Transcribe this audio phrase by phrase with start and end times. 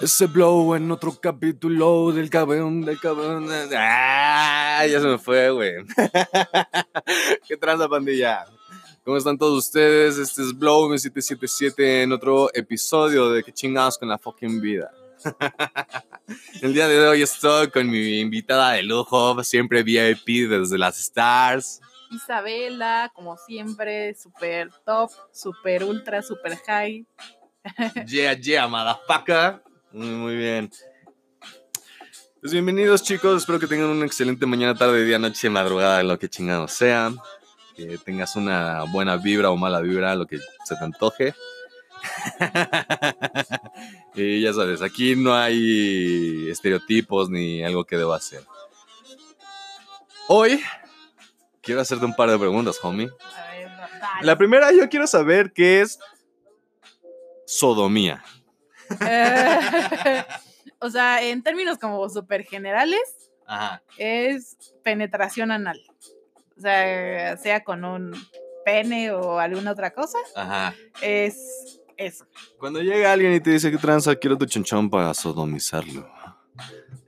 [0.00, 3.48] Ese blow en otro capítulo del cabrón, del cabrón.
[3.76, 4.86] ¡Ah!
[4.90, 5.74] Ya se me fue, güey.
[7.48, 8.46] ¿Qué tranza, pandilla?
[9.04, 10.16] ¿Cómo están todos ustedes?
[10.16, 14.90] Este es Blow 777 en otro episodio de Que chingados con la fucking vida.
[16.62, 21.80] El día de hoy estoy con mi invitada de lujo, siempre VIP desde las Stars.
[22.10, 27.06] Isabela, como siempre, super top, super ultra, super high.
[28.06, 29.62] Yeah, yeah, motherfucker.
[29.92, 30.70] Muy, muy bien.
[32.40, 36.28] Pues bienvenidos chicos, espero que tengan una excelente mañana, tarde, día, noche, madrugada, lo que
[36.28, 37.12] chingados sea.
[37.76, 41.34] Que tengas una buena vibra o mala vibra, lo que se te antoje.
[44.14, 48.42] y ya sabes, aquí no hay estereotipos ni algo que deba hacer.
[50.28, 50.62] Hoy
[51.60, 53.10] quiero hacerte un par de preguntas, homie.
[54.22, 55.98] La primera, yo quiero saber qué es
[57.46, 58.22] sodomía.
[59.00, 60.24] Eh,
[60.78, 63.82] o sea, en términos como súper generales, Ajá.
[63.96, 65.80] es penetración anal.
[66.56, 68.12] O sea, sea con un
[68.64, 70.74] pene o alguna otra cosa, Ajá.
[71.00, 72.26] es eso.
[72.58, 76.08] Cuando llega alguien y te dice que tranza, quiero tu chonchón para sodomizarlo.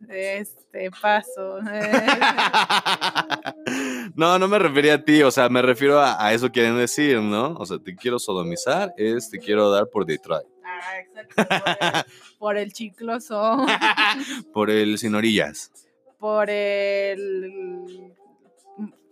[0.09, 1.59] Este paso.
[4.15, 7.19] no, no me refería a ti, o sea, me refiero a, a eso quieren decir,
[7.21, 7.55] ¿no?
[7.55, 10.47] O sea, te quiero sodomizar, es te quiero dar por Detroit.
[10.65, 12.07] ah, exacto.
[12.39, 13.65] Por el, el chicloso.
[14.53, 15.71] por el sin orillas.
[16.19, 18.13] por el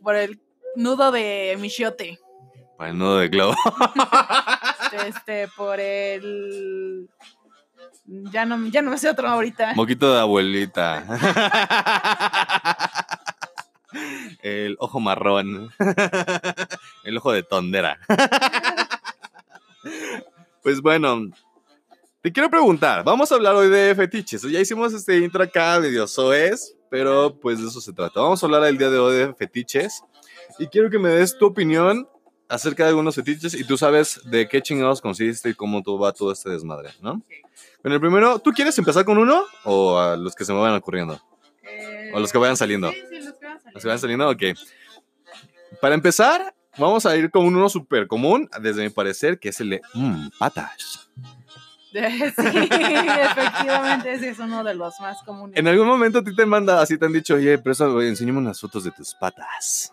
[0.02, 0.38] por el
[0.76, 2.18] nudo de michiote
[2.76, 3.54] Por el nudo de globo.
[4.92, 7.08] Este por el
[8.06, 11.04] ya no ya no me sé otro ahorita Moquito de abuelita.
[14.42, 15.70] El ojo marrón.
[17.04, 17.98] El ojo de tondera.
[20.62, 21.30] Pues bueno,
[22.20, 24.42] te quiero preguntar, vamos a hablar hoy de fetiches.
[24.42, 28.20] Ya hicimos este intro acá medio soez, pero pues de eso se trata.
[28.20, 30.02] Vamos a hablar el día de hoy de fetiches
[30.58, 32.06] y quiero que me des tu opinión
[32.50, 36.12] acerca de algunos fetiches y tú sabes de qué chingados consiste y cómo todo va
[36.12, 37.22] todo este desmadre, ¿no?
[37.82, 40.76] Bueno, el primero, ¿tú quieres empezar con uno o a los que se me vayan
[40.76, 41.18] ocurriendo?
[41.62, 42.92] Eh, O los que vayan saliendo.
[42.92, 43.70] sí, sí, los que vayan saliendo.
[43.72, 44.28] ¿Los que vayan saliendo?
[44.28, 44.42] Ok.
[45.80, 49.70] Para empezar, vamos a ir con uno súper común, desde mi parecer, que es el
[49.70, 51.08] de mm, patas.
[51.92, 51.98] sí
[52.36, 56.80] efectivamente ese es uno de los más comunes En algún momento a ti te manda,
[56.80, 59.92] así te han dicho, oye, pero eso, enséñame unas fotos de tus patas.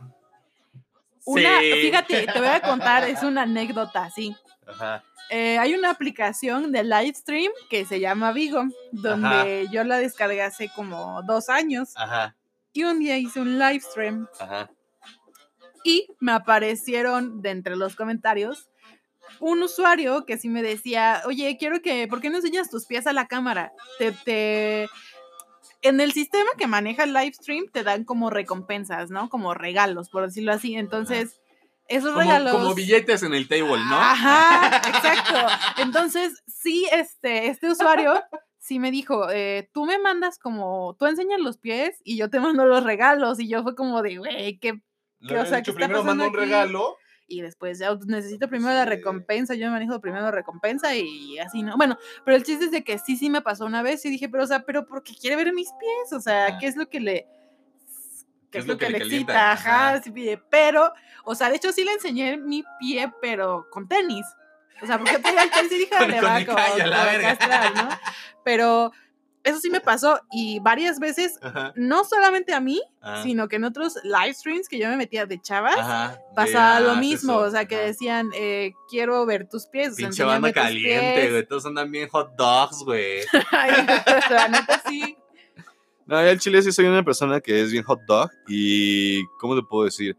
[1.28, 1.72] Una Sí.
[1.74, 5.04] fíjate te voy a contar es una anécdota sí Ajá.
[5.30, 10.42] Eh, hay una aplicación de live stream que se llama Vigo, donde yo la descargué
[10.42, 12.36] hace como dos años Ajá.
[12.72, 14.70] y un día hice un live stream Ajá.
[15.84, 18.70] y me aparecieron de entre los comentarios
[19.40, 23.08] un usuario que sí me decía, oye, quiero que, ¿por qué no enseñas tus pies
[23.08, 23.74] a la cámara?
[24.00, 24.88] Te, te...
[25.82, 29.30] En el sistema que maneja el live stream te dan como recompensas, ¿no?
[29.30, 30.76] Como regalos, por decirlo así.
[30.76, 31.40] Entonces,
[31.88, 32.54] esos Como, regalos...
[32.54, 33.96] como billetes en el table, ¿no?
[33.96, 35.82] Ajá, exacto.
[35.82, 38.22] Entonces, sí, este, este usuario
[38.60, 42.40] sí me dijo, eh, tú me mandas como, tú enseñas los pies y yo te
[42.40, 43.40] mando los regalos.
[43.40, 44.82] Y yo fue como de, güey, ¿qué?
[45.28, 46.98] Que, o sea, dicho, ¿qué está primero manda un regalo.
[47.30, 48.90] Y después ya necesito primero la Sí.
[48.90, 51.76] recompensa, yo manejo primero la recompensa y así, ¿no?
[51.76, 54.30] Bueno, pero el chiste es de que sí, sí me pasó una vez y dije,
[54.30, 56.58] pero, o sea, pero porque quiere ver mis pies, o sea, Ah.
[56.58, 57.28] ¿qué es lo que le...
[58.50, 59.52] ¿Qué es lo que, le excita?
[59.52, 60.02] Ajá, Ajá.
[60.02, 60.14] sí,
[60.50, 60.94] pero,
[61.26, 64.26] o sea, de hecho sí le enseñé mi pie, pero con tenis.
[64.82, 67.36] O sea, porque traía el tenis y dije, Con- le con va a la verga.
[67.36, 67.90] castrar, ¿no?
[68.46, 68.94] Pero
[69.48, 71.74] eso sí me pasó y varias veces, Ajá.
[71.76, 73.24] no solamente a mí, Ajá.
[73.24, 76.20] sino que en otros live streams que yo me metía de chavas, Ajá.
[76.36, 77.42] Pasaba lo ah, mismo, eso.
[77.42, 79.94] o sea, que decían, eh, quiero ver tus pies.
[79.94, 81.48] o sea, Pinche banda caliente, güey.
[81.48, 83.22] Todos andan bien hot dogs, güey.
[83.52, 83.72] Ay,
[84.30, 85.18] la neta sí.
[86.06, 89.56] No, yo al chile sí soy una persona que es bien hot dog y, ¿cómo
[89.56, 90.16] te puedo decir?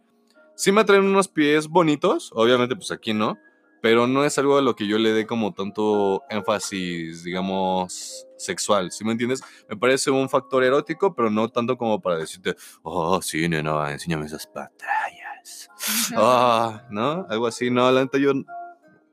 [0.54, 3.38] Sí me atraen unos pies bonitos, obviamente pues aquí no,
[3.80, 8.90] pero no es algo a lo que yo le dé como tanto énfasis, digamos, sexual,
[8.90, 9.42] ¿sí me entiendes?
[9.68, 14.26] Me parece un factor erótico, pero no tanto como para decirte, oh, sí, nena, enséñame
[14.26, 15.68] esas patallas.
[16.16, 17.26] Ah, ¿no?
[17.28, 18.32] Algo así, no, la neta yo,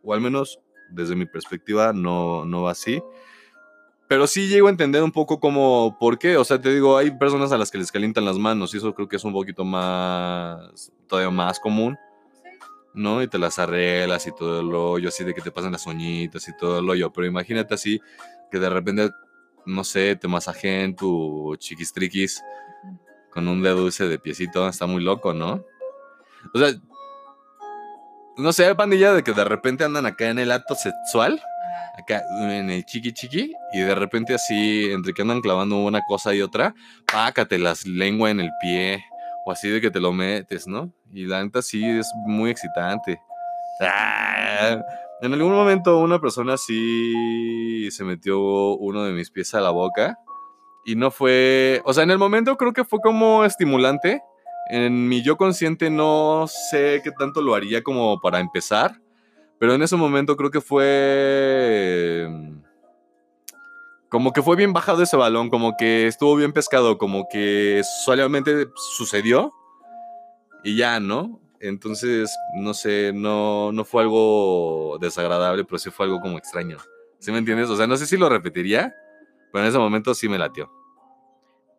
[0.04, 3.01] o al menos desde mi perspectiva, no, no va así.
[4.07, 6.38] Pero sí llego a entender un poco como por qué.
[6.38, 8.94] O sea, te digo, hay personas a las que les calientan las manos y eso
[8.94, 11.98] creo que es un poquito más, todavía más común,
[12.95, 13.21] ¿no?
[13.21, 16.47] Y te las arreglas y todo el rollo, así de que te pasan las uñitas
[16.47, 17.12] y todo el rollo.
[17.12, 18.00] Pero imagínate así
[18.51, 19.09] que de repente,
[19.65, 22.42] no sé, te masajeen tu chiquistriquis
[23.31, 25.65] con un dedo dulce de piecito, está muy loco, ¿no?
[26.53, 26.69] O sea,
[28.38, 31.41] no sé, pandilla de que de repente andan acá en el acto sexual,
[31.98, 36.33] acá en el chiqui chiqui, y de repente así, entre que andan clavando una cosa
[36.33, 36.74] y otra,
[37.12, 39.03] pácate las lengua en el pie,
[39.45, 40.94] o así de que te lo metes, ¿no?
[41.15, 43.21] Y la neta sí es muy excitante.
[43.79, 44.81] Ah,
[45.21, 48.38] en algún momento una persona sí se metió
[48.75, 50.19] uno de mis pies a la boca.
[50.83, 54.21] Y no fue, o sea, en el momento creo que fue como estimulante.
[54.69, 59.00] En mi yo consciente no sé qué tanto lo haría como para empezar.
[59.57, 62.27] Pero en ese momento creo que fue...
[64.09, 68.67] Como que fue bien bajado ese balón, como que estuvo bien pescado, como que solamente
[68.75, 69.53] sucedió
[70.65, 71.39] y ya, ¿no?
[71.62, 76.77] Entonces, no sé, no, no fue algo desagradable, pero sí fue algo como extraño.
[77.19, 77.69] ¿Sí me entiendes?
[77.69, 78.94] O sea, no sé si lo repetiría,
[79.51, 80.69] pero en ese momento sí me latió.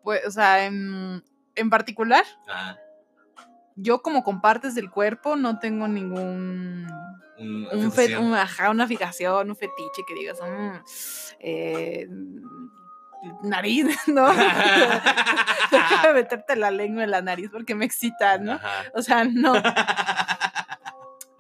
[0.03, 1.23] Pues, o sea, en,
[1.55, 2.79] en particular, Ajá.
[3.77, 6.87] yo como con partes del cuerpo no tengo ningún
[7.38, 10.77] Un, un fe- un- ajá, una fijación, un fetiche que digas, mm,
[11.41, 12.09] eh,
[13.43, 14.27] nariz, ¿no?
[14.33, 18.53] Deja de meterte la lengua en la nariz porque me excita, ¿no?
[18.53, 18.85] Ajá.
[18.95, 19.55] O sea, no.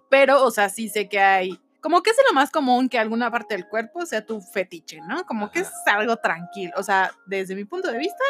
[0.08, 1.60] Pero, o sea, sí sé que hay.
[1.80, 5.24] Como que es lo más común que alguna parte del cuerpo sea tu fetiche, ¿no?
[5.24, 5.98] Como que es Ajá.
[5.98, 6.72] algo tranquilo.
[6.76, 8.24] O sea, desde mi punto de vista,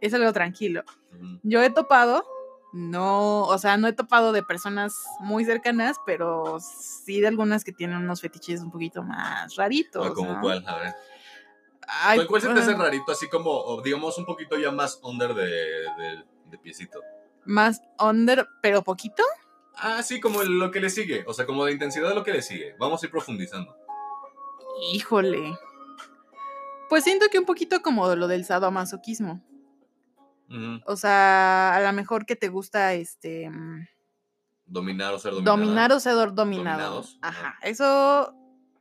[0.00, 0.82] es algo tranquilo.
[1.42, 2.24] Yo he topado,
[2.72, 7.72] no, o sea, no he topado de personas muy cercanas, pero sí de algunas que
[7.72, 10.06] tienen unos fetiches un poquito más raritos.
[10.06, 10.40] Ah, ¿Como ¿no?
[10.40, 10.64] cuál?
[10.68, 10.94] A ver.
[11.86, 13.12] Ay, ¿Cuál, se te hace bueno, rarito?
[13.12, 17.00] Así como, digamos, un poquito ya más under de, de, de piecito.
[17.44, 19.22] Más under, pero poquito.
[19.76, 21.24] Ah, sí, como lo que le sigue.
[21.26, 22.74] O sea, como de intensidad de lo que le sigue.
[22.78, 23.76] Vamos a ir profundizando.
[24.92, 25.56] Híjole.
[26.88, 29.42] Pues siento que un poquito como lo del sadomasoquismo.
[30.48, 30.80] Ujú.
[30.86, 33.86] O sea, a lo mejor que te gusta este mm,
[34.66, 35.56] Dominar o ser dominado.
[35.56, 36.34] dominar o ser dominado.
[36.34, 37.56] Dominados, ajá.
[37.62, 38.34] Eso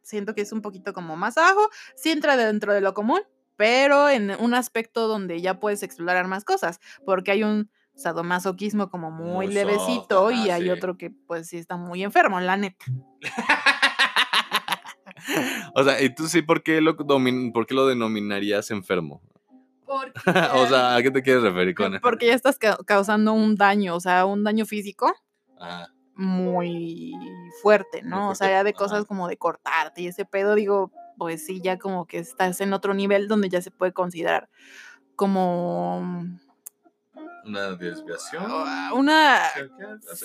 [0.05, 1.69] siento que es un poquito como más abajo.
[1.95, 3.19] Sí entra dentro de lo común,
[3.57, 6.79] pero en un aspecto donde ya puedes explorar más cosas.
[7.05, 10.69] Porque hay un sadomasoquismo como muy, Muy soft, levecito y ajá, hay sí.
[10.69, 12.85] otro que pues sí está muy enfermo, la neta.
[15.73, 19.21] O sea, ¿y tú sí por qué lo, domin- por qué lo denominarías enfermo?
[19.87, 22.01] o sea, ¿a qué te quieres referir con eso?
[22.01, 25.13] porque ya estás ca- causando un daño, o sea, un daño físico
[25.59, 25.89] Ajá.
[26.15, 27.13] Muy
[27.61, 28.29] fuerte, ¿no?
[28.29, 31.77] o sea, ya de cosas como de cortarte y ese pedo, digo, pues sí, ya
[31.77, 34.49] como que estás en otro nivel donde ya se puede considerar
[35.15, 36.25] como
[37.43, 38.43] Una desviación.
[38.47, 39.39] ah, una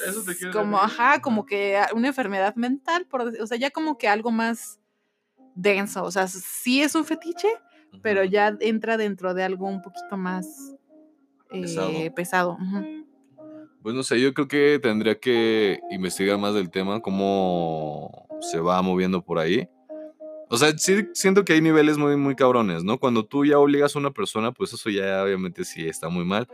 [0.07, 1.01] ¿Eso te como referir?
[1.01, 4.79] ajá, como que una enfermedad mental, por, o sea, ya como que algo más
[5.55, 7.49] denso, o sea, sí es un fetiche,
[7.93, 8.01] Ujú.
[8.03, 10.47] pero ya entra dentro de algo un poquito más
[11.51, 12.15] eh, Pesado.
[12.15, 12.53] pesado.
[12.53, 13.00] ujú.
[13.83, 18.83] Pues no sé, yo creo que tendría que investigar más del tema, cómo se va
[18.83, 19.69] moviendo por ahí.
[20.51, 22.99] O sea, sí siento que hay niveles muy, muy cabrones, ¿no?
[22.99, 26.47] Cuando tú ya obligas a una persona, pues eso ya obviamente sí está muy mal.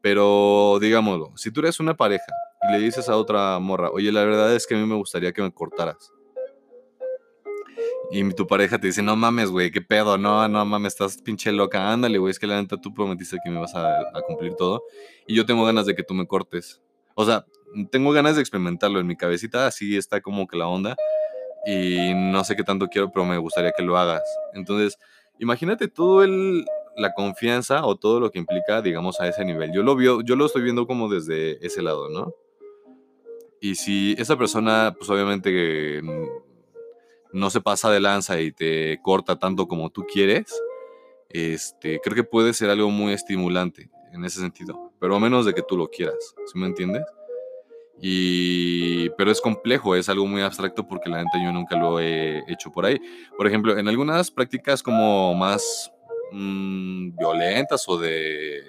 [0.00, 2.32] Pero digámoslo, si tú eres una pareja
[2.68, 5.32] y le dices a otra morra, oye, la verdad es que a mí me gustaría
[5.32, 6.12] que me cortaras.
[8.10, 11.52] Y tu pareja te dice, no mames, güey, qué pedo, no, no mames, estás pinche
[11.52, 14.54] loca, ándale, güey, es que la neta tú prometiste que me vas a, a cumplir
[14.54, 14.82] todo.
[15.26, 16.80] Y yo tengo ganas de que tú me cortes.
[17.14, 17.44] O sea,
[17.90, 20.96] tengo ganas de experimentarlo en mi cabecita, así está como que la onda.
[21.66, 24.22] Y no sé qué tanto quiero, pero me gustaría que lo hagas.
[24.54, 24.98] Entonces,
[25.38, 26.64] imagínate todo el,
[26.96, 29.72] la confianza o todo lo que implica, digamos, a ese nivel.
[29.72, 32.34] Yo lo, vio, yo lo estoy viendo como desde ese lado, ¿no?
[33.60, 36.00] Y si esa persona, pues obviamente
[37.32, 40.54] no se pasa de lanza y te corta tanto como tú quieres,
[41.28, 45.54] este, creo que puede ser algo muy estimulante en ese sentido, pero a menos de
[45.54, 47.04] que tú lo quieras, ¿sí me entiendes?
[48.02, 52.38] Y, pero es complejo, es algo muy abstracto porque la neta yo nunca lo he
[52.50, 52.98] hecho por ahí.
[53.36, 55.92] Por ejemplo, en algunas prácticas como más
[56.32, 58.62] mm, violentas o de...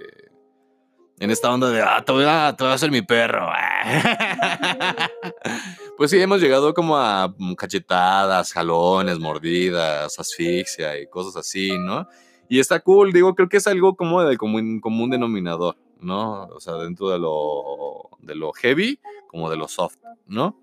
[1.19, 3.47] En esta onda de, ah, te voy a, te voy a hacer mi perro.
[6.01, 12.07] pues sí, hemos llegado como a cachetadas, jalones, mordidas, asfixia y cosas así, ¿no?
[12.49, 16.45] Y está cool, digo, creo que es algo como del común, común denominador, ¿no?
[16.45, 20.59] O sea, dentro de lo, de lo heavy como de lo soft, ¿no?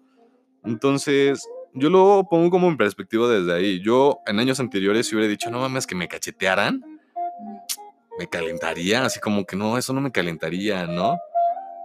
[0.65, 3.81] Entonces, yo lo pongo como en perspectiva desde ahí.
[3.81, 6.83] Yo en años anteriores si hubiera dicho, no mames, que me cachetearan,
[8.19, 11.17] me calentaría, así como que no, eso no me calentaría, ¿no?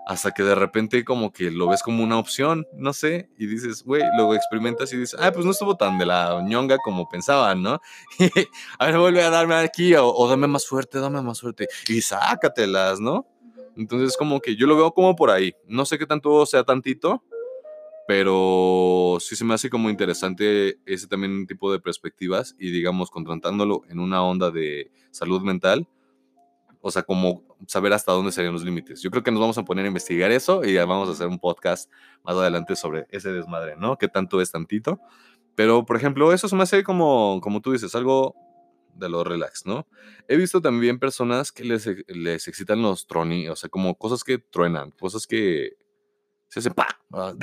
[0.05, 3.83] Hasta que de repente como que lo ves como una opción, no sé, y dices,
[3.83, 7.61] güey, luego experimentas y dices, ah, pues no estuvo tan de la ñonga como pensaban,
[7.61, 7.79] ¿no?
[8.79, 12.01] a ver, vuelve a darme aquí, o, o dame más fuerte, dame más fuerte, y
[12.01, 13.27] sácatelas, ¿no?
[13.75, 15.53] Entonces, como que yo lo veo como por ahí.
[15.67, 17.23] No sé qué tanto sea tantito,
[18.07, 23.81] pero sí se me hace como interesante ese también tipo de perspectivas y digamos, contratándolo
[23.89, 25.87] en una onda de salud mental,
[26.85, 29.01] o sea, como saber hasta dónde serían los límites.
[29.01, 31.27] Yo creo que nos vamos a poner a investigar eso y ya vamos a hacer
[31.27, 31.89] un podcast
[32.25, 33.97] más adelante sobre ese desmadre, ¿no?
[33.97, 34.99] ¿Qué tanto es tantito?
[35.55, 38.35] Pero, por ejemplo, eso se me hace como, como tú dices, algo
[38.95, 39.87] de lo relax, ¿no?
[40.27, 44.37] He visto también personas que les, les excitan los troni, o sea, como cosas que
[44.37, 45.77] truenan, cosas que
[46.49, 47.33] se hacen pa, ah,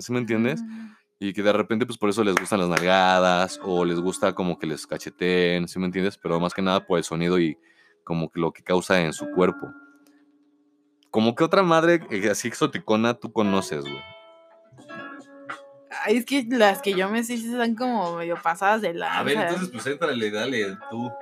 [0.00, 0.60] ¿sí me entiendes?
[0.62, 0.98] Ah.
[1.18, 4.58] Y que de repente, pues por eso les gustan las nalgadas o les gusta como
[4.58, 6.18] que les cacheteen, ¿sí me entiendes?
[6.18, 7.56] Pero más que nada por el sonido y
[8.08, 9.70] como que lo que causa en su cuerpo.
[11.10, 14.02] Como que otra madre eh, así exoticona tú conoces, güey.
[16.06, 19.18] Ay, es que las que yo me sé están como medio pasadas de la.
[19.18, 21.12] A ver, entonces pues entrale, dale, tú.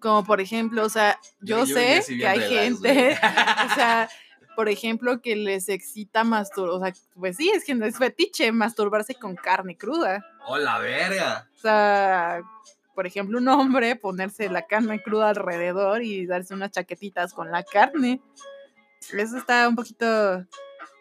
[0.00, 3.18] Como por ejemplo, o sea, yo, sé que hay gente,
[3.70, 4.08] o sea,
[4.56, 8.50] por ejemplo, que les excita masturbar, o sea, pues sí, es que no es fetiche
[8.50, 10.24] masturbarse con carne cruda.
[10.46, 11.50] ¡Oh, la verga!
[11.54, 12.42] O sea,
[12.94, 17.62] por ejemplo, un hombre ponerse la carne cruda alrededor y darse unas chaquetitas con la
[17.62, 18.20] carne.
[19.12, 20.06] Eso está un poquito.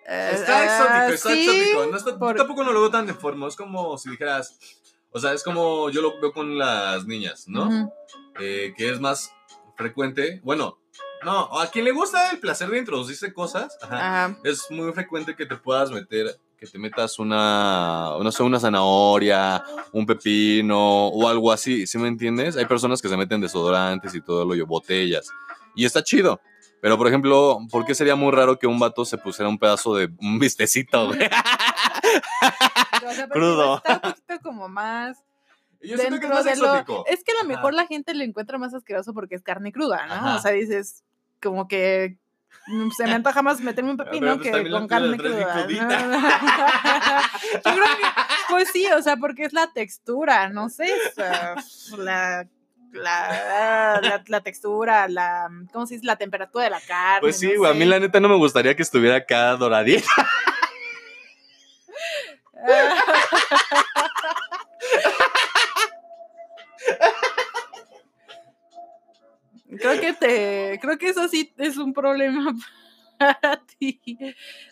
[0.06, 1.86] eh, Está ah, exótico, está sí, exótico.
[1.92, 3.48] No está- por- tampoco no lo veo tan de forma.
[3.48, 4.58] Es como si dijeras.
[5.12, 7.94] O sea, es como yo lo veo con las niñas, ¿no?
[8.40, 9.32] Eh, que es más
[9.78, 10.42] frecuente.
[10.44, 10.80] Bueno,
[11.24, 14.38] no, a quien le gusta el placer de introducirse cosas, ajá, Ajá.
[14.44, 19.62] es muy frecuente que te puedas meter, que te metas una, no sé, una zanahoria,
[19.92, 22.56] un pepino o algo así, ¿sí me entiendes?
[22.56, 25.30] Hay personas que se meten desodorantes y todo lo yo, botellas.
[25.76, 26.40] Y está chido.
[26.80, 29.96] Pero, por ejemplo, ¿por qué sería muy raro que un vato se pusiera un pedazo
[29.96, 31.20] de un vistecito, güey?
[33.06, 33.78] O sea, porque Crudo.
[33.78, 35.18] Está un poquito como más.
[35.82, 36.52] Yo siento que es más lo.
[36.52, 37.06] exótico.
[37.08, 37.82] Es que a lo mejor Ajá.
[37.84, 40.14] la gente le encuentra más asqueroso porque es carne cruda, ¿no?
[40.14, 40.36] Ajá.
[40.38, 41.04] O sea, dices,
[41.42, 42.18] como que.
[42.68, 45.68] Mm, Se me antoja más meterme un pepino pues, que con carne cruda.
[45.68, 48.06] Yo creo que,
[48.50, 50.90] pues sí, o sea, porque es la textura, no sé,
[51.98, 52.48] la,
[52.92, 56.06] la, la, la textura, la, ¿cómo se dice?
[56.06, 57.22] La temperatura de la carne.
[57.22, 60.10] Pues sí, no a mí la neta no me gustaría que estuviera acá doradita.
[69.78, 72.54] Creo que te, creo que eso sí es un problema
[73.18, 74.02] para ti.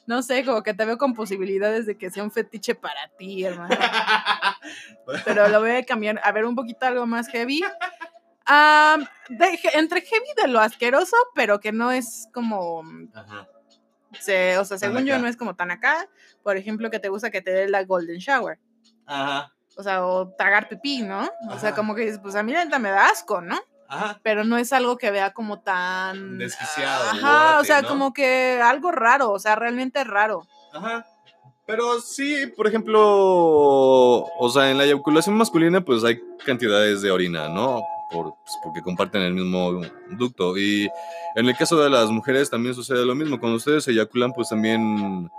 [0.05, 3.43] No sé, como que te veo con posibilidades de que sea un fetiche para ti,
[3.43, 3.75] hermano.
[5.25, 7.61] Pero lo voy a cambiar, a ver un poquito algo más heavy.
[8.45, 8.97] Ah,
[9.29, 13.47] de- entre heavy de lo asqueroso, pero que no es como, Ajá.
[14.19, 16.09] se- o sea, según yo no es como tan acá.
[16.43, 18.59] Por ejemplo, que te gusta que te dé la golden shower.
[19.05, 19.53] Ajá.
[19.77, 21.29] O sea, o tragar pipí, ¿no?
[21.49, 23.57] O sea, como que dices, pues a mí neta me da asco, ¿no?
[23.91, 24.19] Ajá.
[24.23, 27.89] pero no es algo que vea como tan Desquiciado, Ajá, o sea, ¿no?
[27.89, 30.47] como que algo raro, o sea, realmente raro.
[30.73, 31.05] Ajá.
[31.65, 37.49] Pero sí, por ejemplo, o sea, en la eyaculación masculina, pues hay cantidades de orina,
[37.49, 37.81] ¿no?
[38.11, 40.57] Por, pues, porque comparten el mismo ducto.
[40.57, 40.89] Y
[41.35, 43.39] en el caso de las mujeres también sucede lo mismo.
[43.39, 45.29] Cuando ustedes eyaculan, pues también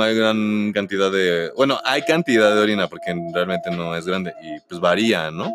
[0.00, 1.52] hay gran cantidad de.
[1.56, 4.34] Bueno, hay cantidad de orina, porque realmente no es grande.
[4.42, 5.52] Y pues varía, ¿no?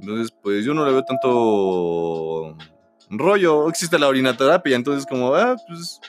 [0.00, 2.56] Entonces, pues yo no le veo tanto
[3.10, 3.68] rollo.
[3.68, 6.00] Existe la orinaterapia, entonces, como, ah, pues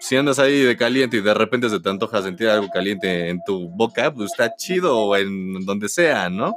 [0.00, 3.42] si andas ahí de caliente y de repente se te antoja sentir algo caliente en
[3.44, 6.54] tu boca, pues está chido o en donde sea, ¿no?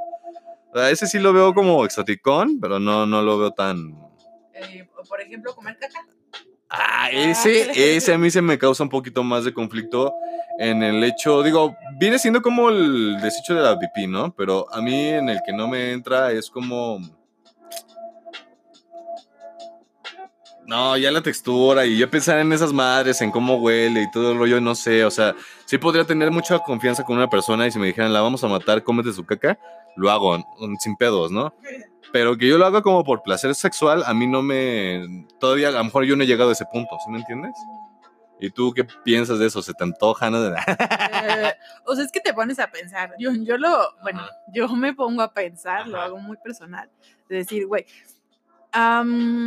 [0.72, 3.94] O sea, ese sí lo veo como exoticón, pero no, no lo veo tan...
[4.54, 6.06] Eh, por ejemplo, comer caca.
[6.76, 10.12] Ah, ese, ese a mí se me causa un poquito más de conflicto
[10.58, 14.34] en el hecho, digo, viene siendo como el desecho de la pipí, ¿no?
[14.34, 16.98] Pero a mí en el que no me entra es como...
[20.66, 24.32] No, ya la textura y yo pensar en esas madres, en cómo huele y todo
[24.32, 25.34] el rollo, no sé, o sea,
[25.66, 28.48] sí podría tener mucha confianza con una persona y si me dijeran, la vamos a
[28.48, 29.58] matar, cómete su caca,
[29.94, 30.42] lo hago,
[30.80, 31.52] sin pedos, ¿no?
[32.14, 35.26] Pero que yo lo haga como por placer sexual, a mí no me...
[35.40, 37.50] Todavía a lo mejor yo no he llegado a ese punto, ¿sí me entiendes?
[38.38, 39.60] ¿Y tú qué piensas de eso?
[39.62, 40.30] ¿Se te antoja?
[40.30, 40.38] No?
[41.24, 41.52] Eh,
[41.86, 43.14] o sea, es que te pones a pensar.
[43.18, 44.30] Yo, yo lo, bueno, Ajá.
[44.52, 46.04] yo me pongo a pensar, lo Ajá.
[46.04, 46.88] hago muy personal.
[47.28, 47.84] De decir, güey,
[48.70, 49.46] am,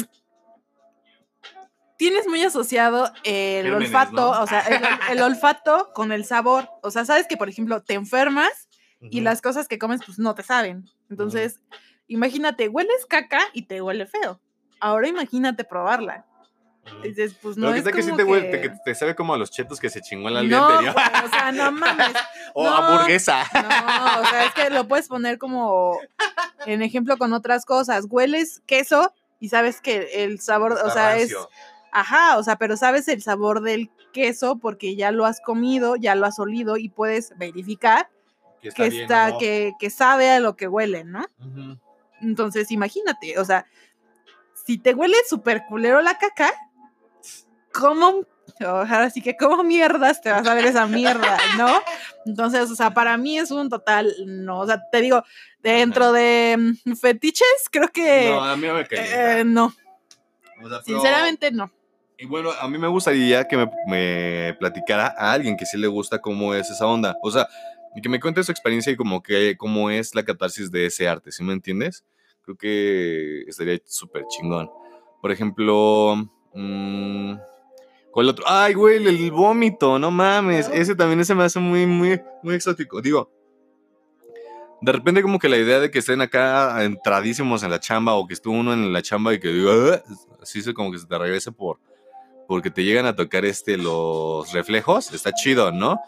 [1.98, 4.42] tienes muy asociado el Gérmenes, olfato, ¿no?
[4.42, 4.84] o sea, el,
[5.16, 6.68] el olfato con el sabor.
[6.84, 8.68] O sea, sabes que, por ejemplo, te enfermas
[9.00, 10.90] y las cosas que comes, pues no te saben.
[11.10, 11.62] Entonces,
[12.08, 14.40] imagínate, hueles caca y te huele feo.
[14.80, 16.26] Ahora imagínate probarla.
[17.04, 19.38] Dices, pues no Pero que es que sí te, huele- que- te, sabe como a
[19.38, 20.94] los chetos que se chingó el día no, anterior.
[20.94, 22.14] güey, o sea, no mames.
[22.54, 22.76] o no.
[22.76, 23.44] hamburguesa.
[23.54, 26.00] No, o sea, es que lo puedes poner como
[26.66, 28.06] en ejemplo con otras cosas.
[28.10, 31.50] Hueles queso y sabes que el sabor, o sea, es rancio.
[31.92, 36.16] Ajá, o sea, pero sabes el sabor del queso porque ya lo has comido, ya
[36.16, 38.10] lo has olido y puedes verificar
[38.62, 39.38] Que que bien, está, ¿no?
[39.40, 41.26] que, que sabe a lo que huele, ¿no?
[41.40, 41.78] Ujú.
[42.22, 43.66] Entonces, imagínate, o sea,
[44.66, 46.52] si te huele súper culero la caca,
[47.74, 48.26] ¿cómo?
[48.60, 51.70] Ahora sí que, ¿cómo mierdas te vas a ver esa mierda, no?
[52.26, 55.24] Entonces, o sea, para mí es un total, no, o sea, te digo,
[55.62, 60.84] dentro de mm, fetiches, creo que, No, a mí me eh, no, O sea, pero-
[60.84, 61.72] sinceramente no.
[62.20, 65.86] Y bueno, a mí me gustaría que me, me platicara a alguien que sí le
[65.86, 67.16] gusta cómo es esa onda.
[67.22, 67.48] O sea,
[67.98, 71.08] y que me cuente su experiencia y como que cómo es la catarsis de ese
[71.08, 72.06] arte, ¿sí me entiendes?
[72.44, 74.70] Creo que estaría súper chingón.
[75.20, 76.16] Por ejemplo,
[76.54, 77.34] mm,
[78.12, 78.46] ¿cuál otro?
[78.48, 80.70] Ay, güey, el, el vómito, no mames.
[80.72, 83.02] Ese también se me hace muy, muy, muy exótico.
[83.02, 83.32] Digo,
[84.80, 88.28] de repente como que la idea de que estén acá entradísimos en la chamba o
[88.28, 90.14] que estuvo uno en la chamba y que diga, "Ah",
[90.44, 91.80] así se como que se te regrese por
[92.48, 96.00] porque te llegan a tocar este los reflejos, está chido, ¿no?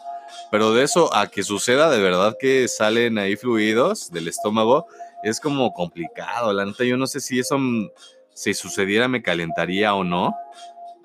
[0.50, 4.86] Pero de eso a que suceda de verdad que salen ahí fluidos del estómago
[5.22, 7.90] es como complicado, la neta yo no sé si eso mm,
[8.32, 10.34] si sucediera me calentaría o no.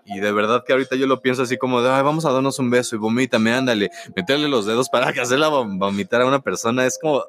[0.06, 2.60] Y de verdad que ahorita yo lo pienso así como de, "Ay, vamos a darnos
[2.60, 6.40] un beso y vomítame, ándale, meterle los dedos para que hacerla vom- vomitar a una
[6.42, 7.24] persona es como,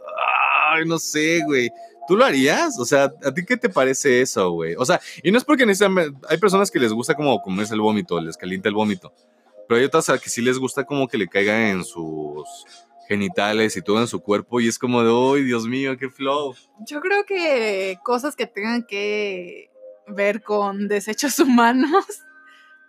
[0.73, 1.71] ay, no sé, güey.
[2.07, 2.79] ¿Tú lo harías?
[2.79, 4.75] O sea, ¿a ti qué te parece eso, güey?
[4.79, 7.81] O sea, y no es porque necesariamente, hay personas que les gusta como comerse el
[7.81, 9.13] vómito, les calienta el vómito,
[9.69, 12.45] pero hay otras a que sí les gusta como que le caiga en sus
[13.09, 16.55] genitales y todo en su cuerpo y es como de, ¡ay, Dios mío, qué flow!
[16.87, 19.71] Yo creo que cosas que tengan que
[20.09, 22.05] ver con desechos humanos,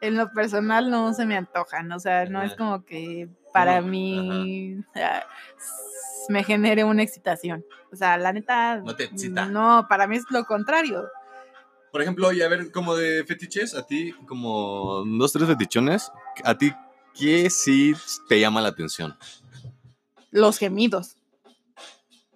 [0.02, 1.92] en lo personal no se me antojan.
[1.92, 2.58] O sea, no es Ajá.
[2.58, 5.24] como que para No, mí ah,
[6.30, 7.66] me genere una excitación.
[7.92, 8.78] O sea, la neta.
[8.78, 9.46] No te excita.
[9.46, 11.08] No, para mí es lo contrario.
[11.92, 16.12] Por ejemplo, y a ver, como de fetiches, a ti, como dos, tres fetichones,
[16.44, 16.74] a ti,
[17.14, 17.94] ¿qué sí
[18.28, 19.18] te llama la atención?
[20.32, 21.16] Los gemidos.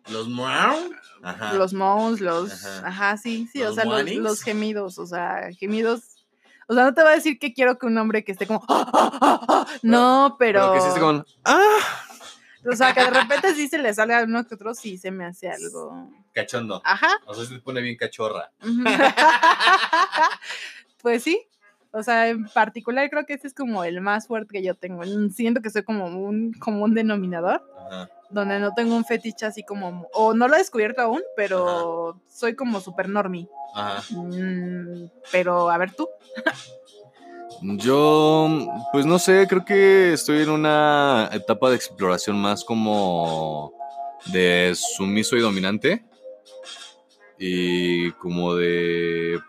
[0.09, 0.91] ¿Los meow?
[1.23, 1.53] Ajá.
[1.53, 2.51] Los moans, los.
[2.51, 2.87] Ajá.
[2.87, 3.61] Ajá, sí, sí.
[3.61, 4.97] o ¿Los sea, los, gemidos.
[4.97, 6.25] O sea, gemidos.
[6.67, 8.63] O sea, no te voy a decir que quiero que un hombre que esté como.
[8.67, 9.65] "Ah, ah, ah, ah".
[9.83, 10.61] No, pero.
[10.61, 11.01] Pero que sí esté
[11.45, 11.77] ¡ah!
[12.71, 15.11] O sea, que de repente sí se le sale a uno que otro, sí se
[15.11, 16.09] me hace algo.
[16.33, 16.81] Cachondo.
[16.85, 17.09] Ajá.
[17.25, 18.51] O sea, se pone bien cachorra.
[21.01, 21.41] pues sí.
[21.93, 25.03] O sea, en particular creo que este es como el más fuerte que yo tengo.
[25.31, 28.09] Siento que soy como un, como un denominador, Ajá.
[28.29, 30.07] donde no tengo un fetiche así como.
[30.13, 33.49] O no lo he descubierto aún, pero soy como super normie.
[33.75, 34.03] Ajá.
[34.15, 36.07] Mm, pero a ver tú.
[37.61, 38.49] Yo,
[38.91, 43.73] pues no sé, creo que estoy en una etapa de exploración más como
[44.31, 46.03] de sumiso y dominante.
[47.37, 49.39] Y como de...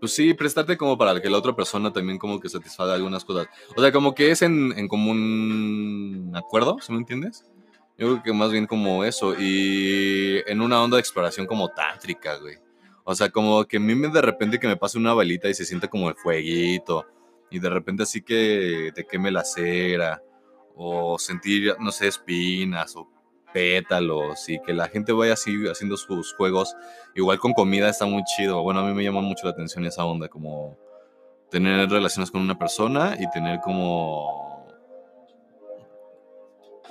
[0.00, 3.48] Pues sí, prestarte como para que la otra persona también como que satisfaga algunas cosas.
[3.76, 7.44] O sea, como que es en, en común acuerdo, ¿sí me entiendes?
[7.98, 9.34] Yo creo que más bien como eso.
[9.38, 12.56] Y en una onda de exploración como tántrica, güey.
[13.04, 15.54] O sea, como que a mí me de repente que me pase una balita y
[15.54, 17.06] se sienta como el fueguito.
[17.50, 20.22] Y de repente así que te queme la cera.
[20.76, 23.06] O sentir, no sé, espinas o
[23.52, 24.48] pétalos.
[24.48, 26.74] Y que la gente vaya así haciendo sus juegos.
[27.14, 28.62] Igual con comida está muy chido.
[28.62, 30.28] Bueno, a mí me llama mucho la atención esa onda.
[30.28, 30.78] Como
[31.50, 34.66] tener relaciones con una persona y tener como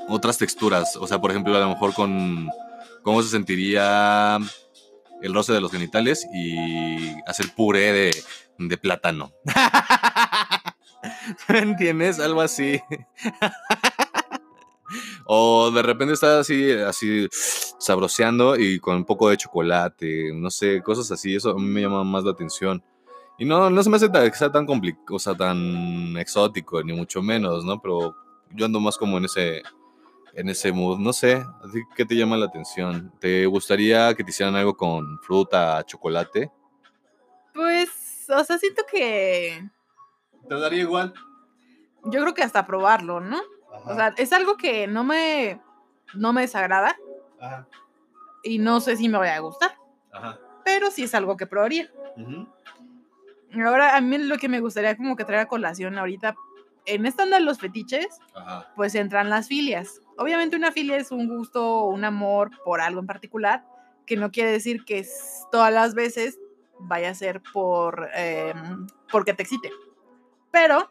[0.07, 0.95] otras texturas.
[0.95, 2.49] O sea, por ejemplo, a lo mejor con
[3.03, 4.37] cómo se sentiría
[5.21, 8.23] el roce de los genitales y hacer puré de,
[8.57, 9.31] de plátano.
[11.47, 12.19] ¿Me entiendes?
[12.19, 12.81] Algo así.
[15.25, 17.27] o de repente estás así, así
[17.77, 21.35] sabroseando y con un poco de chocolate, no sé, cosas así.
[21.35, 22.83] Eso a mí me llama más la atención.
[23.37, 27.21] Y no, no se me hace tan, tan complicado, o sea, tan exótico, ni mucho
[27.21, 27.81] menos, ¿no?
[27.81, 28.15] Pero
[28.51, 29.63] yo ando más como en ese,
[30.33, 30.99] en ese mood.
[30.99, 33.13] No sé, ¿a ti ¿qué te llama la atención?
[33.19, 36.51] ¿Te gustaría que te hicieran algo con fruta, chocolate?
[37.53, 37.89] Pues,
[38.29, 39.69] o sea, siento que.
[40.47, 41.13] ¿Te daría igual?
[42.05, 43.39] Yo creo que hasta probarlo, ¿no?
[43.85, 45.61] O sea, es algo que no me.
[46.15, 46.97] No me desagrada
[47.39, 47.67] ajá,
[48.43, 49.75] y no sé si me vaya a gustar,
[50.11, 50.39] ajá.
[50.63, 51.89] pero sí es algo que probaría.
[53.65, 56.35] Ahora, a mí lo que me gustaría como que traer a colación ahorita,
[56.85, 58.71] en esta onda de los fetiches, Ajá.
[58.75, 60.01] pues entran las filias.
[60.17, 63.65] Obviamente una filia es un gusto, un amor por algo en particular,
[64.05, 65.05] que no quiere decir que
[65.51, 66.39] todas las veces
[66.79, 68.53] vaya a ser por eh,
[69.11, 69.71] porque te excite.
[70.51, 70.89] Pero,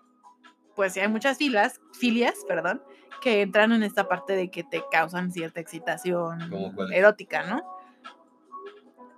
[0.78, 2.80] pues sí hay muchas filas, filias, perdón,
[3.20, 6.52] que entran en esta parte de que te causan cierta excitación
[6.92, 7.64] erótica, ¿no?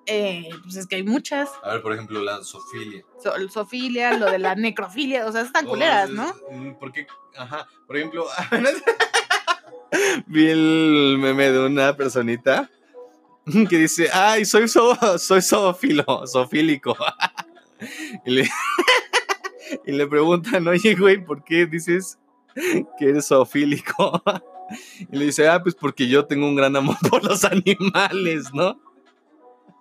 [0.07, 1.51] Eh, pues es que hay muchas.
[1.63, 3.05] A ver, por ejemplo, la zoofilia.
[3.23, 6.35] So- lo de la necrofilia, o sea, están culeras, ¿no?
[6.81, 8.27] Porque, ajá, por ejemplo,
[10.29, 12.71] vi el meme de una personita
[13.69, 16.97] que dice, ay, soy, so, soy zoofilo, zoofílico.
[18.25, 18.51] y, le,
[19.91, 22.19] y le preguntan, oye, güey, ¿por qué dices
[22.99, 24.23] que eres zoofílico?
[25.11, 28.81] y le dice, ah, pues porque yo tengo un gran amor por los animales, ¿no?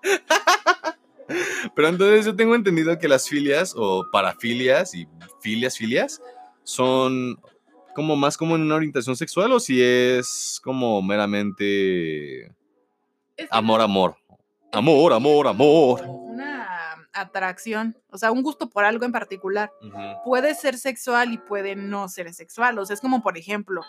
[1.76, 5.08] Pero entonces yo tengo entendido que las filias o parafilias y
[5.42, 6.22] filias, filias,
[6.64, 7.40] son
[7.94, 12.52] como más como en una orientación sexual o si es como meramente
[13.52, 14.16] amor, amor.
[14.72, 16.29] Amor, amor, amor.
[17.20, 19.72] Atracción, o sea, un gusto por algo en particular.
[20.24, 22.78] Puede ser sexual y puede no ser sexual.
[22.80, 23.82] O sea, es como, por ejemplo,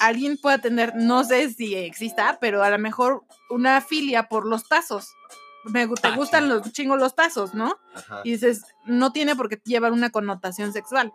[0.00, 4.68] alguien puede tener, no sé si exista, pero a lo mejor una filia por los
[4.68, 5.08] tazos.
[5.64, 6.48] Me, te Ah, gustan sí.
[6.50, 7.76] los chingos los tazos, ¿no?
[7.94, 11.12] Ajá, Y dices, no tiene por qué llevar una connotación sexual.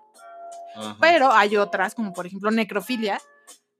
[0.75, 0.97] ajá.
[0.99, 3.21] Pero hay otras, como por ejemplo necrofilia,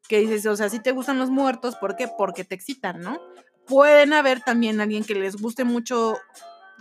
[0.08, 2.08] que dices, o sea, si te gustan los muertos, ¿por qué?
[2.18, 3.20] Porque te excitan, ¿no?
[3.66, 6.18] Pueden haber también alguien que les guste mucho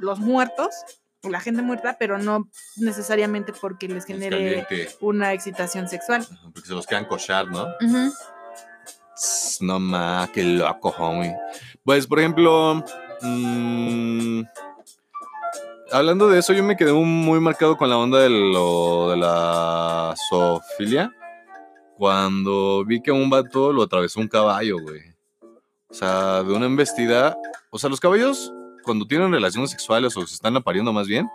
[0.01, 0.71] los muertos,
[1.23, 4.67] la gente muerta, pero no necesariamente porque les Es genere
[5.01, 6.27] una excitación sexual.
[6.55, 7.67] Porque se los quedan cochar, ¿no?
[9.61, 11.37] No ma, qué loco, homie.
[11.85, 12.83] Pues, por ejemplo,
[13.21, 14.43] mm,
[15.93, 20.15] hablando de eso, yo me quedé muy marcado con la onda de, lo, de la
[20.29, 21.13] zoofilia.
[21.99, 25.03] Cuando vi que un vato lo atravesó un caballo, güey.
[25.91, 27.37] O sea, de una embestida.
[27.71, 31.29] O sea, los caballos, cuando tienen relaciones sexuales o se están apariendo más bien,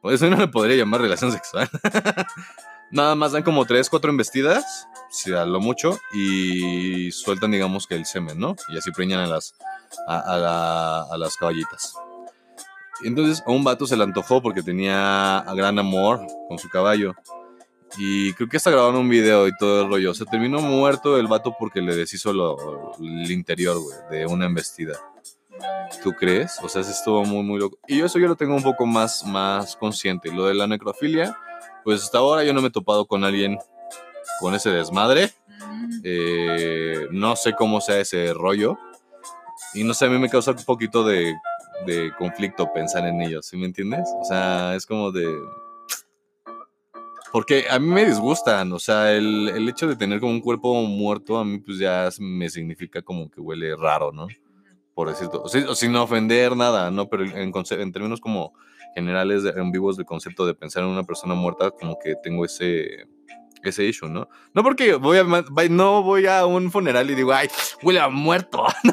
[0.00, 1.68] pues eso no le podría llamar relación sexual.
[2.90, 7.94] Nada más dan como tres, cuatro embestidas, si a lo mucho, y sueltan, digamos, que
[7.94, 8.54] el semen, ¿no?
[8.68, 9.54] Y así preñan a las,
[10.06, 11.94] a, a la- a las caballitas.
[13.02, 17.14] Entonces a un vato se le antojó porque tenía gran amor con su caballo.
[17.98, 20.14] Y creo que hasta grabaron un video y todo el rollo.
[20.14, 24.94] Se terminó muerto el vato porque le deshizo lo- el interior, güey, de una embestida.
[26.02, 26.58] ¿Tú crees?
[26.62, 27.78] O sea, eso estuvo muy, muy loco.
[27.86, 30.32] Y eso yo lo tengo un poco más, más consciente.
[30.32, 31.36] Lo de la necrofilia,
[31.84, 33.58] pues hasta ahora yo no me he topado con alguien
[34.40, 35.30] con ese desmadre.
[35.68, 36.00] Mm.
[36.04, 38.78] Eh, no sé cómo sea ese rollo.
[39.74, 41.34] Y no sé, a mí me causa un poquito de,
[41.86, 44.08] de conflicto pensar en ellos, ¿sí me entiendes?
[44.20, 45.26] O sea, es como de...
[47.32, 50.74] Porque a mí me disgustan, o sea, el, el hecho de tener como un cuerpo
[50.82, 54.28] muerto a mí pues ya me significa como que huele raro, ¿no?
[54.94, 57.08] Por decirlo, o sea, o sin ofender nada, ¿no?
[57.08, 58.52] Pero en, términos como
[58.94, 63.06] generales, en vivos del concepto de pensar en una persona muerta, como que tengo ese,
[63.62, 64.28] ese issue, ¿no?
[64.52, 65.24] No porque voy a,
[65.70, 67.48] no voy a un funeral y digo, ay,
[67.82, 68.92] huele a muerto, ¿no?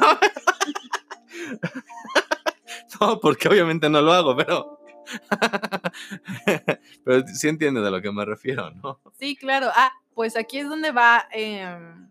[3.00, 4.78] no, porque obviamente no lo hago, pero...
[7.04, 9.00] pero sí entiendes a lo que me refiero, ¿no?
[9.18, 9.68] Sí, claro.
[9.74, 11.26] Ah, pues aquí es donde va.
[11.32, 12.08] em,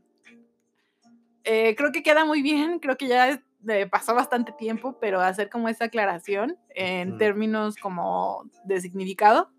[1.46, 2.80] eh, creo que queda muy bien.
[2.80, 8.44] Creo que ya eh, pasó bastante tiempo, pero hacer como esa aclaración en términos como
[8.64, 9.52] de significado.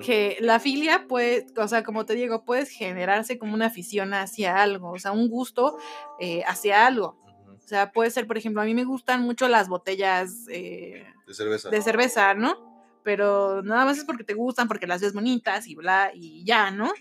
[0.00, 4.62] que la filia puede, o sea, como te digo, puedes generarse como una afición hacia
[4.62, 5.76] algo, o sea, un gusto
[6.20, 7.18] eh, hacia algo.
[7.44, 7.52] Ujú.
[7.56, 11.34] O sea, puede ser, por ejemplo, a mí me gustan mucho las botellas eh, De
[11.34, 11.70] cerveza.
[11.70, 12.56] de cerveza, ¿no?
[13.02, 16.70] Pero nada más es porque te gustan, porque las ves bonitas y bla, y ya,
[16.70, 16.92] ¿no?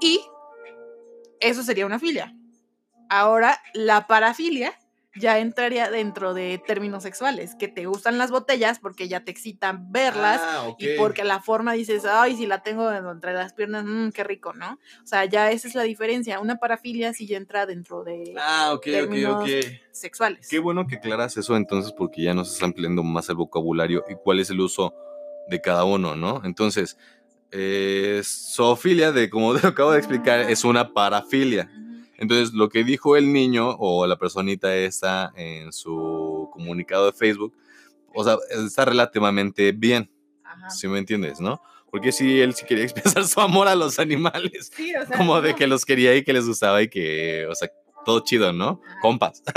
[0.00, 0.20] Y
[1.40, 2.34] eso sería una filia.
[3.08, 4.72] Ahora, la parafilia
[5.18, 9.90] ya entraría dentro de términos sexuales, que te gustan las botellas porque ya te excitan
[9.92, 10.76] verlas Ah, ok.
[10.80, 14.52] y porque la forma dices, ay, si la tengo entre las piernas, mmm, qué rico,
[14.52, 14.72] ¿no?
[15.02, 16.40] O sea, ya esa es la diferencia.
[16.40, 19.48] Una parafilia sí ya entra dentro de Ah, ok, ok, términos ok.
[19.92, 20.48] sexuales.
[20.48, 24.14] Qué bueno que aclaras eso entonces porque ya nos está ampliando más el vocabulario y
[24.14, 24.94] cuál es el uso
[25.48, 26.42] de cada uno, ¿no?
[26.44, 26.98] Entonces,
[27.50, 31.70] eh, zoofilia, de como te acabo de explicar, es una parafilia.
[32.18, 37.54] Entonces, lo que dijo el niño o la personita esta en su comunicado de Facebook,
[38.14, 40.10] o sea, está relativamente bien,
[40.44, 40.70] Ajá.
[40.70, 41.60] si me entiendes, ¿no?
[41.90, 45.40] Porque si él sí quería expresar su amor a los animales, Sí, o sea, como
[45.40, 47.70] de que los quería y que les gustaba y que, o sea,
[48.04, 48.80] todo chido, ¿no?
[48.84, 48.98] Ajá.
[49.00, 49.42] Compas.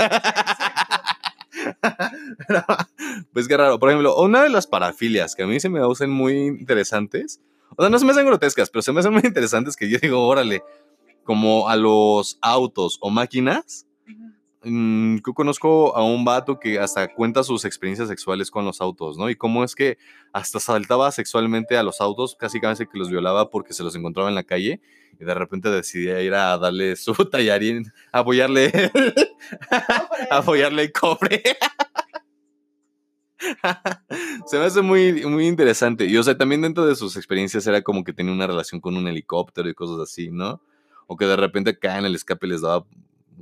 [3.32, 3.78] Pues qué raro.
[3.78, 7.40] Por ejemplo, una de las parafilias que a mí se me hacen muy interesantes,
[7.76, 9.98] o sea, no se me hacen grotescas, pero se me hacen muy interesantes que yo
[10.00, 10.62] digo, órale,
[11.24, 13.86] como a los autos o máquinas.
[14.64, 19.18] Mm, Yo conozco a un vato que hasta cuenta sus experiencias sexuales con los autos,
[19.18, 19.28] ¿no?
[19.28, 19.98] Y cómo es que
[20.32, 24.28] hasta saltaba sexualmente a los autos, casi casi que los violaba porque se los encontraba
[24.28, 24.80] en la calle
[25.18, 28.90] y de repente decidía ir a darle su tallarín, a apoyarle,
[30.30, 31.42] a apoyarle el cobre.
[34.46, 36.06] Se me hace muy, muy interesante.
[36.06, 38.96] Y o sea, también dentro de sus experiencias era como que tenía una relación con
[38.96, 40.62] un helicóptero y cosas así, ¿no?
[41.06, 42.84] O que de repente caen el escape y les daba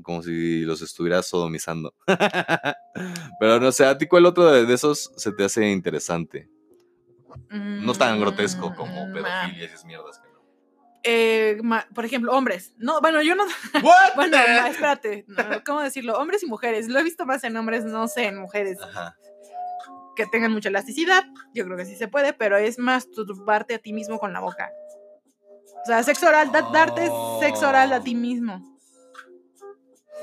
[0.02, 1.94] como si los estuviera sodomizando.
[3.40, 6.48] Pero no sé, ¿a ti cuál otro de esos se te hace interesante?
[7.50, 10.18] No es tan grotesco como Mm, pedofilia y esas mierdas.
[10.18, 10.40] que no.
[11.02, 12.74] Eh, ma- por ejemplo, hombres.
[12.76, 13.44] No, bueno, yo no.
[13.82, 15.24] What Bueno, ma- espérate.
[15.28, 16.18] no, ¿Cómo decirlo?
[16.18, 16.88] Hombres y mujeres.
[16.88, 18.78] Lo he visto más en hombres, no sé, en mujeres.
[18.82, 19.16] Ajá.
[20.16, 21.24] Que tengan mucha elasticidad.
[21.54, 24.40] Yo creo que sí se puede, pero es más turbarte a ti mismo con la
[24.40, 24.70] boca.
[25.82, 28.66] O sea, sexo oral, da- darte sexo oral a ti mismo.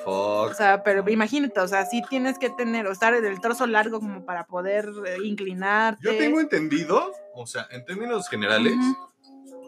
[0.04, 0.52] Fuck.
[0.52, 3.66] O sea, pero imagínate, o sea, sí tienes que tener, o estar en el trozo
[3.68, 6.02] largo como para poder eh, inclinarte.
[6.04, 8.76] Yo tengo entendido, o sea, en términos generales,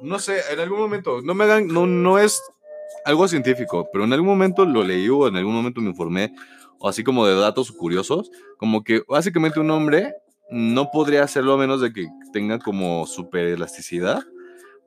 [0.02, 2.42] no sé, en algún momento, no me hagan, no, no es
[3.06, 6.34] algo científico, pero en algún momento lo leí o en algún momento me informé,
[6.78, 10.14] o así como de datos curiosos, como que básicamente un hombre
[10.52, 14.24] no podría hacerlo a menos de que tenga como super elasticidad,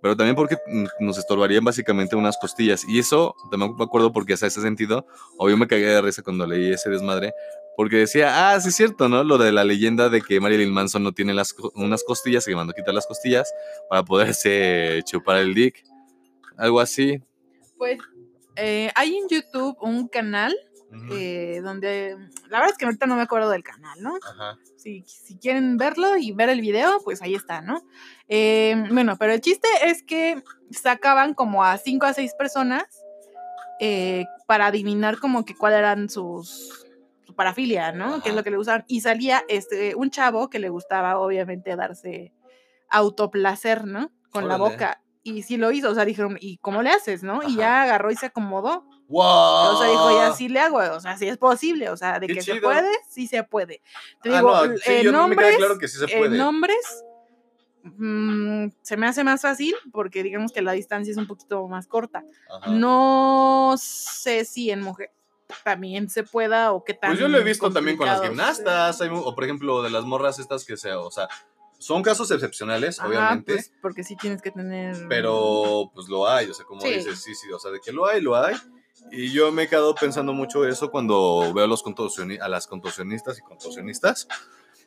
[0.02, 0.58] pero también porque
[0.98, 2.84] nos estorbarían básicamente unas costillas.
[2.86, 5.06] Y eso también me acuerdo porque hace ese sentido,
[5.38, 7.32] o yo me cagué de risa cuando leí ese desmadre,
[7.76, 9.22] porque decía, ah, sí es cierto, ¿no?
[9.22, 11.32] Lo de la leyenda de que Marilyn Manson no tiene
[11.74, 13.54] unas costillas que mandó quitar las costillas
[13.88, 15.84] para poderse chupar el dick.
[16.56, 17.22] Algo así.
[17.78, 17.98] Pues
[18.56, 20.52] eh, hay en YouTube un canal
[20.92, 21.14] Ujú.
[21.14, 22.16] eh, donde,
[22.48, 24.16] la verdad es que ahorita no me acuerdo del canal, ¿no?
[24.22, 24.58] Ajá.
[24.76, 27.82] Si, si quieren verlo y ver el video, pues ahí está, ¿no?
[28.28, 32.84] Eh, bueno, pero el chiste es que sacaban como a cinco a seis personas
[33.80, 36.86] eh, para adivinar como que cuál eran sus
[37.24, 38.14] su parafilia, ¿no?
[38.20, 38.36] ¿Qué es Ajá.
[38.36, 38.84] lo que le gustaban?
[38.88, 42.32] Y salía este un chavo que le gustaba obviamente darse
[42.90, 44.10] autoplacer, ¿no?
[44.30, 44.72] Con la Órale.
[44.74, 45.02] boca.
[45.22, 47.42] Y sí lo hizo, o sea, dijeron, ¿y cómo le haces, no?
[47.42, 47.56] Y Ajá.
[47.56, 48.84] ya agarró y se acomodó.
[49.08, 49.74] ¡Wow!
[49.74, 52.26] O sea, dijo, ya sí le hago, o sea, sí es posible, o sea, de
[52.28, 52.68] Qué que se chido.
[52.68, 53.82] puede, sí se puede.
[54.22, 56.04] Te Ah, digo, no, sí, en yo no me queda hombres, claro que sí se
[56.12, 56.40] en puede.
[56.40, 57.04] hombres,
[57.82, 61.86] mm, se me hace más fácil porque digamos que la distancia es un poquito más
[61.86, 62.22] corta.
[62.50, 62.70] Ajá.
[62.70, 65.10] No sé si en mujer
[65.64, 67.10] también se pueda o qué tal.
[67.10, 70.04] Pues yo lo he visto también con las gimnastas, hay o por ejemplo de las
[70.04, 71.28] morras estas que se, o sea,
[71.78, 74.96] son casos excepcionales, obviamente, pues, porque sí tienes que tener.
[75.08, 76.90] pero pues lo hay, o sea, como Sí.
[76.94, 78.54] dices, sí, sí, o sea, de que lo hay, lo hay.
[79.10, 81.84] Y yo me he quedado pensando mucho eso cuando veo a, los
[82.40, 84.28] a las contorsionistas y contorsionistas,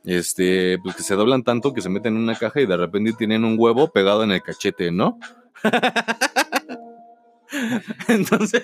[0.03, 3.13] este, pues que se doblan tanto que se meten en una caja y de repente
[3.13, 5.19] tienen un huevo pegado en el cachete, ¿no?
[8.07, 8.63] Entonces,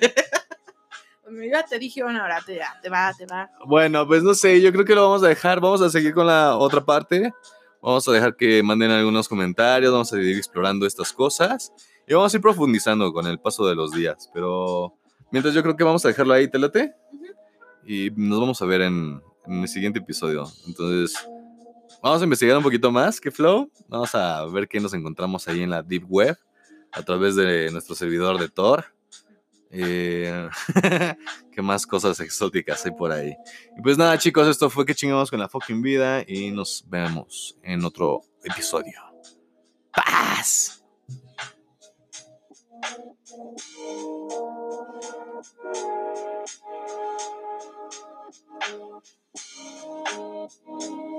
[1.51, 3.49] Ya te dije una hora, te, ya, te va, te va.
[3.65, 5.59] Bueno, pues no sé, yo creo que lo vamos a dejar.
[5.59, 7.33] Vamos a seguir con la otra parte.
[7.81, 11.73] Vamos a dejar que manden algunos comentarios, vamos a ir explorando estas cosas
[12.07, 14.29] y vamos a ir profundizando con el paso de los días.
[14.33, 14.93] Pero
[15.31, 16.93] mientras yo creo que vamos a dejarlo ahí, telate.
[17.85, 20.45] Y nos vamos a ver en, en el siguiente episodio.
[20.67, 21.15] Entonces,
[22.01, 23.71] vamos a investigar un poquito más que Flow.
[23.87, 26.37] Vamos a ver qué nos encontramos ahí en la Deep Web
[26.91, 28.85] a través de nuestro servidor de Tor.
[29.73, 30.49] Eh,
[31.51, 33.33] ¿Qué más cosas exóticas hay por ahí?
[33.77, 37.57] Y pues nada, chicos, esto fue que chingamos con la fucking vida y nos vemos
[37.63, 38.99] en otro episodio.
[39.93, 40.83] ¡Paz!
[45.43, 45.57] Thank
[50.73, 51.10] you.